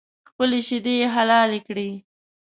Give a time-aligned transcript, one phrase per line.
[0.29, 1.89] خپلې شیدې یې حلالې کړې